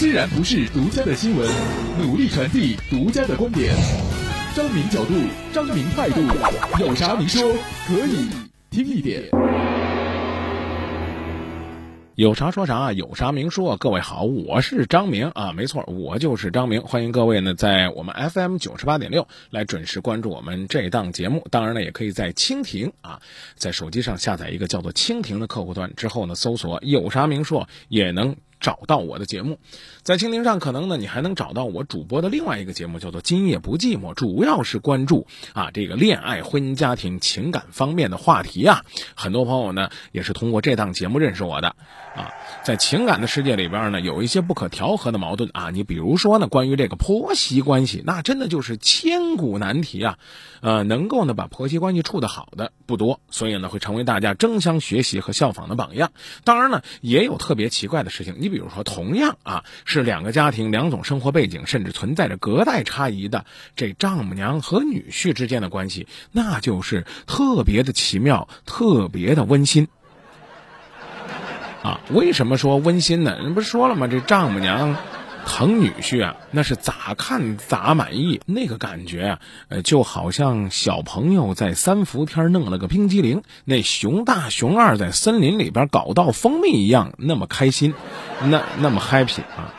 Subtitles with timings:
[0.00, 1.46] 虽然不是独家的新闻，
[1.98, 3.74] 努力传递独家的观点。
[4.56, 5.12] 张明角度，
[5.52, 6.22] 张明态度，
[6.80, 7.52] 有啥明说，
[7.86, 8.26] 可以
[8.70, 9.24] 听一点。
[12.14, 13.76] 有啥说啥，有啥明说。
[13.76, 16.80] 各位好，我是张明啊，没错，我就是张明。
[16.80, 21.46] 欢迎各位呢，在我们 FM 九十八点六来准时关注我们这档节目。
[21.50, 23.20] 当然呢，也可以在蜻蜓啊，
[23.54, 28.34] 在手机上下载一个叫做蜻蜓的客户端之后呢，搜索“有啥明说”也能。
[28.60, 29.58] 找到我的节目，
[30.02, 38.84] 在蜻蜓上可能呢，你还能找到我主播的另外一个节目，叫做《今夜不寂寞》，主要是关注啊这个恋爱、婚姻、家庭、情感方面的话题啊。
[39.14, 41.74] 很多朋友呢也是通过这档节目认识我的
[42.20, 42.30] 啊。
[42.62, 45.70] 在情感的世界里边呢，有一些不可调和的矛盾啊。
[45.70, 50.18] 你比如说呢，关于这个婆媳关系，那真的就是千古难题啊。
[50.60, 56.12] 呃，能够呢把婆媳关系处得好的不多，所以呢会成为大家争相学习和效仿的榜样。
[56.44, 58.50] 当然呢，也有特别奇怪的事情，你。
[58.50, 63.44] 比如说，同样啊是两个家庭、两种生活背景，甚至存在着隔代差异的
[63.76, 69.86] 这丈母娘和女婿之间的关系，那就是特别的奇妙，特别的温馨。
[71.82, 73.36] 啊，为什么说温馨呢？
[73.40, 74.06] 人不是说了吗？
[74.06, 74.96] 这丈母娘。
[75.46, 87.94] 疼女婿啊，那是咋看咋满意，那个感觉啊，呃，就好像小朋友在三伏天弄了个冰激凌，那熊大熊二在森林里边搞到蜂蜜一样，那么开心，
[88.44, 89.72] 那那么 happy 啊。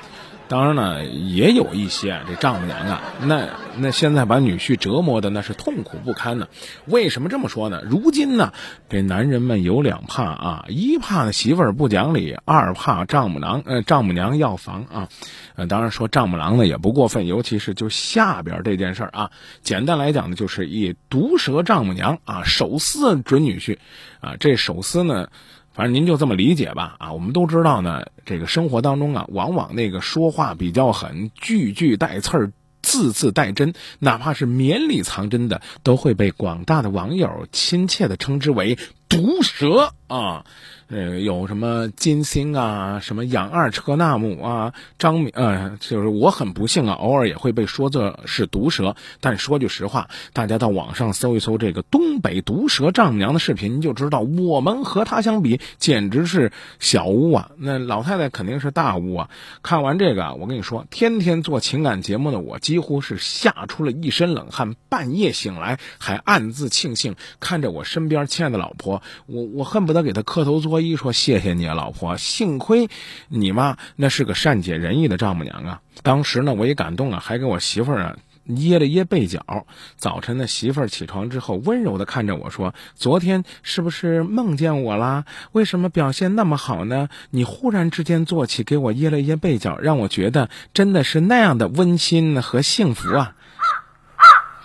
[0.51, 6.49] 当然呢，也有一些啊，这丈母娘啊，那那现在把女婿折磨的那是痛苦不堪呢。
[6.87, 7.81] 为什么这么说呢？
[7.89, 8.51] 如今呢，
[8.89, 15.07] 这男人们有两怕啊，一怕媳妇儿不讲理，二怕丈母娘呃丈母娘要房啊。
[15.55, 23.77] 呃，当然说丈母娘呢也不过分，尤其是就下边这件事儿啊，简单来讲呢，就是以毒舌丈母娘啊，手撕准女婿
[24.19, 25.29] 啊，这手撕呢。
[25.73, 38.77] 反正您就这么理解吧，啊，我们都知道呢，这个生活当中啊，往往那个说话比较狠，句句带刺儿，字字带针，哪怕是绵里藏针的，都会被广大的网友亲切的称之为
[39.11, 40.45] 毒蛇啊。
[40.87, 48.93] 呃，有什么金星啊，什么养二车纳姆啊，张敏，呃，就是我很不幸啊，偶尔也会被说这是毒蛇。
[49.21, 56.51] 但说句实话，大家到网上搜一搜这个东北毒蛇丈母娘的视频，就知道我们和她相比，简直是
[56.81, 57.51] 小巫啊。
[57.55, 59.29] 那老太太肯定是大巫啊。
[59.63, 70.81] 看完这个，我跟你说，天天做情感节目的我，几乎是吓出了一身冷汗，半夜醒来还暗自庆幸，看着我身边亲爱的老婆，我我恨不得给他磕头作。
[70.81, 72.89] 揖说谢谢你啊，老婆，幸亏
[73.29, 75.81] 你妈那是个善解人意的丈母娘啊。
[76.03, 79.65] 当时呢，我也感动啊，还给我媳妇儿啊掖了掖被角。
[79.97, 85.25] 早晨呢，媳妇儿起床之后，温柔的看着我说：“昨天是不是梦见我啦？
[85.51, 87.09] 为什么表现那么好呢？
[87.29, 93.35] 你忽然之间坐起，给我掖了掖被角，让我觉得真的是那样的温馨和幸福啊。”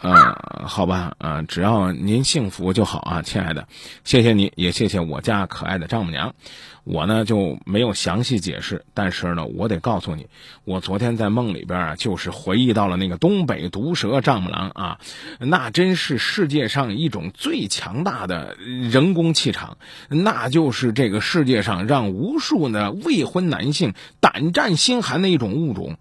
[0.07, 3.67] 呃，好吧，呃，只要您幸福就好啊，亲爱的，
[4.05, 6.37] 谢谢你也谢谢我家可爱的丈母娘，
[6.85, 10.29] 我呢就没有详细解释，但是呢，我得告诉你，
[10.65, 15.01] 我昨天在梦里边啊，就是回忆到了那个东北毒蛇丈母娘啊，
[15.41, 19.77] 那真是世界上一种最强大的人工气场，
[20.09, 25.97] 那就是这个世界上让无数的未婚男性胆战心寒的一种物种。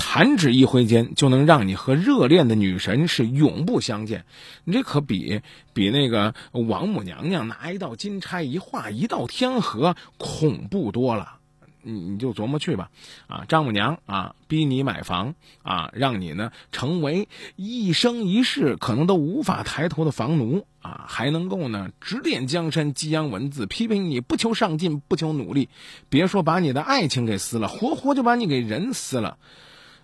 [0.00, 4.24] 弹指一挥间，就能让你和热恋的女神是永不相见。
[4.64, 5.40] 你这可比
[5.72, 11.34] 比那个王母娘娘拿一道金钗一画一道天河恐怖多了。
[11.80, 12.90] 你你就琢磨去吧。
[13.28, 25.68] 啊，丈母娘啊，逼你买房啊，让你呢成为一生一世可能都无法抬头的房奴啊，还能够呢指点江山、激扬文字，批评你不求上进、不求努力。
[26.10, 29.38] 别说把你的爱情给撕了，活活就把你给人撕了。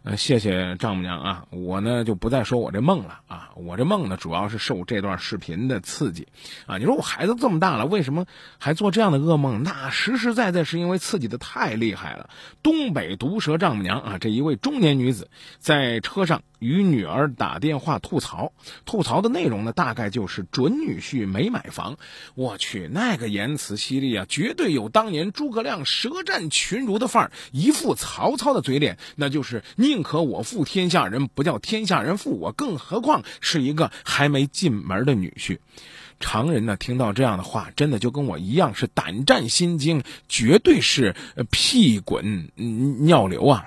[0.04, 6.28] 呃，谢谢丈母娘啊，我呢就不再说我这梦了啊，我这梦呢主要是受这段视频的刺激，
[6.66, 8.26] 啊，你说我孩子这么大了，为什么
[8.58, 9.62] 还做这样的噩梦？
[9.62, 12.28] 那实实在在是因为刺激的太厉害了。
[12.62, 16.42] 东北毒舌丈母娘啊，这一位中年女子在车上。
[16.60, 18.54] 与女儿打电话吐槽，
[18.86, 21.98] 吐槽的内容呢，大概就是准女婿没买房。
[22.34, 35.58] 我去，那个言辞犀利啊，绝对有当年诸葛亮舌战群儒的范儿，一副曹操的嘴脸，那就是你宁可我负天下人，不叫天下人负我，更何况是一个还没进门的女婿。
[36.18, 41.14] 常人呢，听到这样的话，真的就跟我一样，是胆战心惊，绝对是
[41.48, 42.50] 屁滚
[43.00, 43.64] 尿流啊。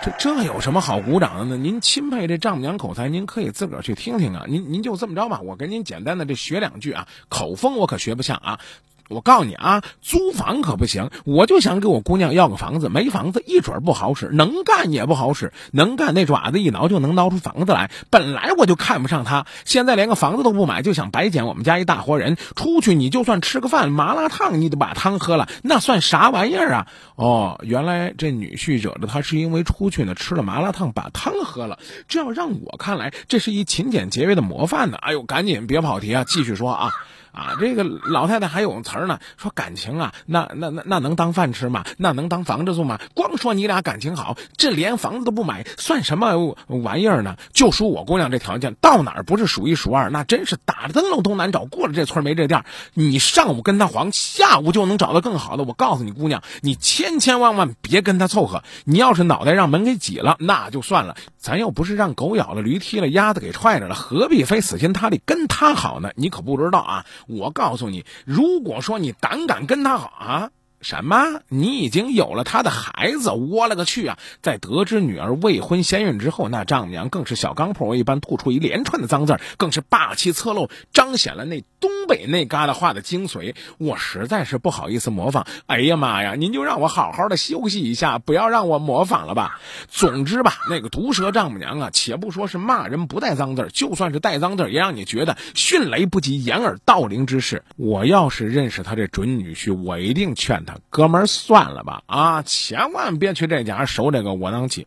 [0.00, 1.56] 这这有什么好鼓掌的呢？
[1.56, 4.44] 您钦佩这丈母娘口才，您可以自个儿去听听啊。
[4.46, 8.60] 您您就这么着吧，我跟您简单的这学两句啊，口风我可学不像啊。
[9.08, 17.90] 我告诉你啊，租房可不行，我就想给我姑娘要个房子，没房子一准不好使，能干也不好使，能干那爪子一挠就能挠出房子来。
[18.10, 22.36] 本来我就看不上他，现在连个房子都不买，就想白捡我们家一大活人。
[22.56, 26.86] 出去你就算吃个饭，麻辣烫你得把汤喝了，那算啥玩意儿啊？
[27.14, 31.78] 哦，原来这女婿惹的他是因为出去呢吃了麻辣烫把汤喝了。
[32.08, 34.98] 这要让我看来，这是一勤俭节约的模范呢。
[35.00, 36.90] 哎呦，赶紧别跑题啊，继续说啊。
[37.36, 41.84] 啊，这个老太太还有词儿呢，说感情啊，那那那那能当饭吃吗？
[41.98, 42.98] 那能当房子住吗？
[43.14, 47.36] 光说你俩感情好，这连房子都不买，算什么玩意儿呢？
[47.52, 50.08] 就说我姑娘这条件，到哪儿不是数一数二？
[50.08, 52.64] 那真是打着灯笼都难找，过了这村没这店。
[52.94, 55.64] 你上午跟他黄，下午就能找到更好的。
[55.64, 58.62] 我告诉你，姑娘，你千千万万别跟他凑合。
[58.84, 61.14] 你要是脑袋让门给挤了，那就算了。
[61.36, 66.10] 咱又不是让狗咬了，驴踢了，鸭子给踹着了，何必非死心塌地跟他好呢？
[66.16, 67.04] 你可不知道啊！
[67.26, 70.50] 我告诉你，如果说你胆敢跟他好啊！
[70.88, 71.40] 什么？
[71.48, 73.32] 你已经有了他的孩子？
[73.32, 74.18] 我勒个去啊！
[74.40, 83.56] 在得知女儿未婚先孕之后，那丈母娘更是小钢炮一般吐出一连串的脏字更是霸气侧漏，彰显了那东北那旮瘩话的精髓。
[83.78, 85.44] 我实在是不好意思模仿。
[85.66, 86.36] 哎呀妈呀！
[86.36, 89.60] 您就让我好好的休息一下，不要让我模仿了吧。
[89.88, 97.64] 总之吧，那个毒舌丈母娘啊，且不说是骂人不带脏字就算是带脏字也让你觉得迅雷不及掩耳盗铃之势。
[97.74, 100.75] 我要是认识他这准女婿，我一定劝他。
[100.90, 104.86] 哥们儿，算了吧，啊，千万别去这家受这个窝囊气。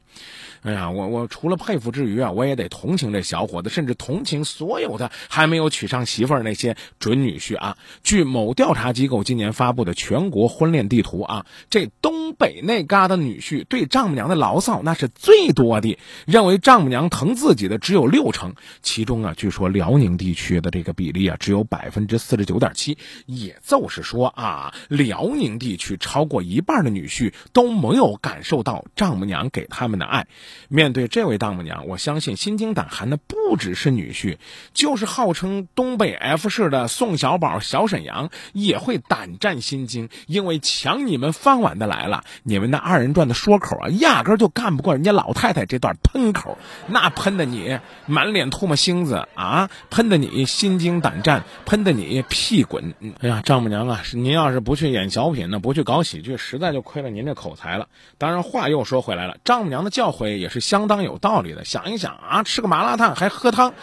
[0.61, 7.77] 哎呀，我我除了佩服之余啊，我也得同情这小伙子，甚至同情所有的还没有娶上媳妇儿那些准女婿啊。
[8.03, 30.25] 据某调查机构今年发布的全国婚恋地图啊，这东北那嘎的女婿对丈母娘的牢骚那是最多的，认为丈母娘疼自己的只有六成，其中啊，据说辽宁地区的这个比例啊只有百分之四十九点七，也就是说啊，辽宁地地区超过一半的女婿都没有感受到丈母娘给他们的爱。
[30.67, 34.37] 面对这位丈母娘，我相信心惊胆寒的不只是女婿，
[34.73, 42.23] 就是号称东北 F 市的宋小宝小沈阳也会胆战心惊，因为抢你们饭碗的来了。
[42.41, 46.57] 你们那二人转的说口啊，压根就干不过人家老太太这段喷口，
[46.87, 47.77] 那喷的你
[48.07, 52.95] 满脸唾沫星子啊，喷的你心惊胆战，喷的你屁滚。
[53.19, 57.87] 哎呀，丈母娘啊，您要是不去演小品呢，不去搞喜剧，实在就亏了您这口才了。
[58.17, 60.37] 当然，话又说回来了，丈母娘的教诲。
[60.37, 61.65] 也是相当有道理的。
[61.65, 63.73] 想一想啊，吃个麻辣烫还喝汤，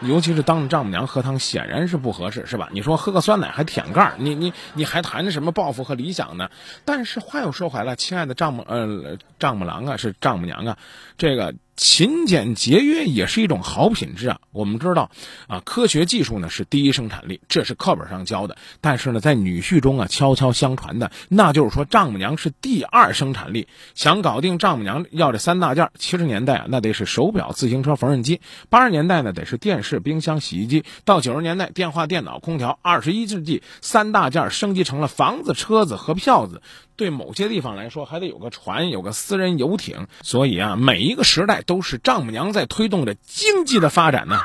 [0.00, 2.68] 尤其是当着丈母娘喝汤，显然是不合适，是吧？
[2.72, 6.50] 你说喝个酸奶还舔盖儿，你你你还谈什么抱负和理想呢？
[6.84, 10.78] 但是话又说回来，亲爱的丈母呃丈母郎啊，是丈母娘啊，
[11.18, 11.54] 这个。
[11.76, 14.40] 勤俭节约也是一种好品质啊！
[14.50, 15.10] 我们知道，
[15.46, 18.56] 啊，科学技术呢是第一生产力，这是课本上教的。
[18.80, 23.68] 但是呢，在女婿中啊，悄悄相传的，那就是说丈母娘是第二生产力。
[23.94, 28.40] 想搞定丈母娘要这三大件，七十年代啊，那得是手表、自行车、缝纫机；
[28.70, 36.62] 八十年代呢，得是电视、冰箱、洗衣机；到九十年代，电话、电脑、空调；二十一世纪，三大件升级成了房子、车子和票子。
[36.96, 40.06] 对某些地方来说，还得有个船，有个私人游艇。
[40.22, 44.40] 所以啊，每一个时代都是丈母娘在推动着经济的发展呢。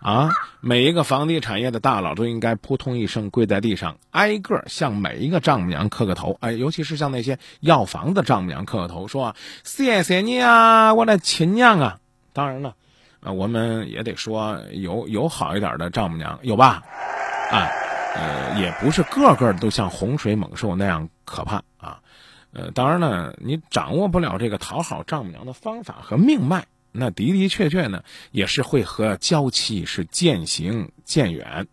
[0.00, 0.30] 啊，
[0.60, 6.36] 每一个房地产业的大佬都应该扑通一声跪在地上，挨个向每一个丈母娘磕个头。
[6.40, 9.34] 哎，尤其是向那些要房的丈母娘磕个头，说
[9.64, 11.98] 谢谢你啊，我的亲娘啊。
[12.32, 12.74] 当然了，
[13.20, 16.82] 啊，我们也得说有有好一点的丈母娘，有吧？
[17.50, 17.68] 啊。
[18.16, 22.00] 呃，也不是个个都像洪水猛兽那样可怕啊，
[22.52, 31.66] 呃，当然呢，你掌握不了这个讨好丈母娘的方法和命脉，那的的确确呢，也是会和娇妻是渐行渐远，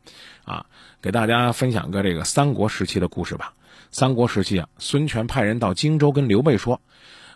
[0.43, 0.65] 啊，
[1.01, 3.53] 给大家分享个这个三国时期的故事吧。
[3.89, 6.81] 三国时期啊，孙权派人到荆州跟刘备说，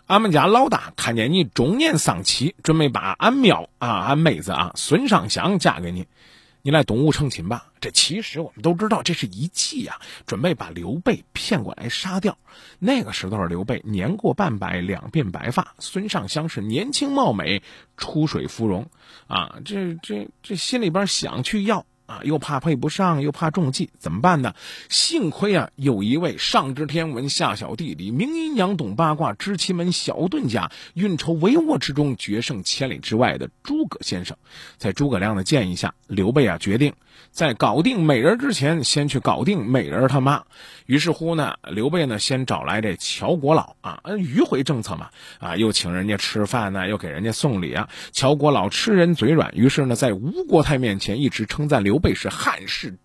[0.06, 6.06] 俺们家老大看见你中年丧妻，准备把俺苗啊，俺妹子啊孙尚香嫁给你。
[6.62, 12.36] 你来东吴称亲吧，这其实我们都知道，这是一计呀，准备把刘备骗过来杀掉。
[12.78, 17.62] 那个时候刘备年过半百，两鬓白发，孙尚香是年轻貌美，
[17.96, 18.90] 出水芙蓉，
[19.28, 21.86] 啊，这这这心里边想去要。
[22.08, 24.54] 啊，又怕配不上，又怕中计，怎么办呢？
[24.88, 34.34] 幸亏啊，有一位上知天文，下晓地理，明阴阳，懂八卦，知奇门小遁甲，运筹帷幄之中，决胜千里之外的诸葛先生。
[34.78, 36.94] 在诸葛亮的建议下，刘备啊决定
[37.30, 40.42] 在搞定美人之前，先去搞定美人他妈。
[40.86, 47.86] 于是乎呢，刘备呢先找来这乔国老啊，迂回政策嘛，啊，又请人家吃饭呢，又给人家送礼啊。
[48.12, 51.98] 乔国老吃人嘴软，于是呢，在吴国太面前一直称赞刘。
[51.98, 52.96] 备是汉室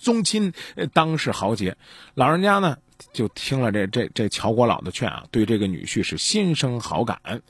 [0.00, 0.52] 宗亲，
[0.92, 1.76] 当世豪杰。
[2.14, 2.78] 老人家呢？
[3.14, 7.40] 就听了这这这乔国老的劝啊，对这个女婿是心生好感。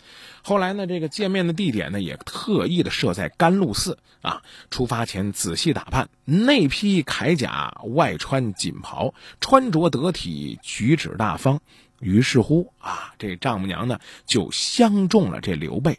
[0.42, 4.42] 后来呢，这个见面的地点呢，也特意的设在甘露寺啊。
[4.70, 11.60] 出发前仔细打扮，内披铠甲，外穿锦袍，穿着得体，举止大方。
[11.98, 15.98] 于是乎啊，这丈母娘呢就相中了这刘备。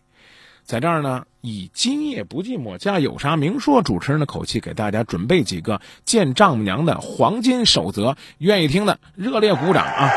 [0.64, 10.10] 在这儿呢，以今夜不寂寞家有啥明说主持人的口气，给大家准备几个见丈母娘的黄金守则，愿意听的热烈鼓掌啊！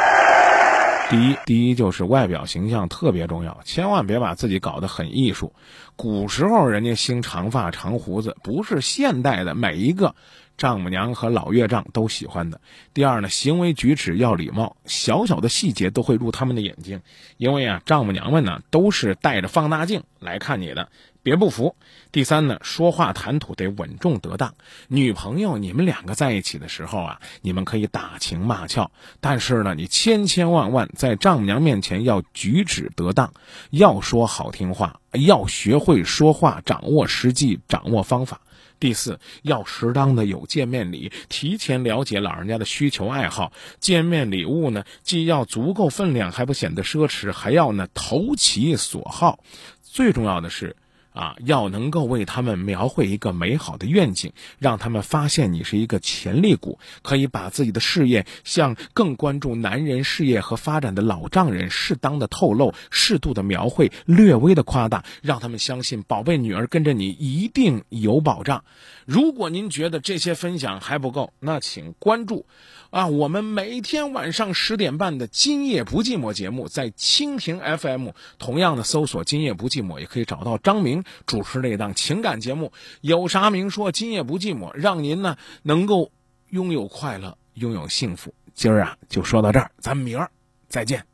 [1.11, 5.53] 第一，第一就是外表形象特别重要，千万别把自己搞得很艺术。
[5.97, 10.15] 古时候人家兴长发长胡子，不是现代的每一个。
[10.57, 12.61] 丈母娘和老岳丈都喜欢的。
[12.95, 17.03] 第二呢，行为举止要礼貌，小小的细节都会入他们的眼睛，
[17.39, 20.91] 因为啊，丈母娘们呢都是带着放大镜来看你的，
[21.25, 21.75] 别不服。
[22.13, 24.55] 第三呢，说话谈吐得稳重得当。
[24.89, 28.91] 女朋友，你们两个在一起的时候啊，你们可以打情骂俏，
[29.21, 33.33] 但是呢，你千千万万在丈母娘面前要举止得当，
[33.71, 38.43] 要说好听话，要学会说话，掌握时机，掌握方法。
[38.79, 43.51] 第四，要适当的有见面礼，提前了解老人家的需求爱好。
[43.81, 49.39] 见面礼物呢，既要足够分量，还不显得奢侈，还要呢投其所好。
[49.83, 50.77] 最重要的是。
[51.15, 68.65] 啊，要能够为他们描绘一个美好的愿景，让他们发现你是一个潜力股，可以把自己的事业向更关注男人事业和发展的老丈人适当的透露，适度的描绘，略微的夸大，让他们相信宝贝女儿跟着你一定有保障。
[69.07, 72.45] 如果您觉得这些分享还不够，那请关注。
[72.91, 82.73] 啊，我们每天晚上十点半的《今夜不寂寞》节目，在蜻蜓 FM 同样的搜索“今夜不寂寞”，也可以找到张明主持这档情感节目。
[83.01, 86.11] 有啥明说，今夜不寂寞，让您呢能够
[86.51, 88.35] 拥有快乐，拥有幸福。
[88.55, 90.31] 今儿啊，就说到这儿，咱们明儿
[90.69, 91.05] 再见。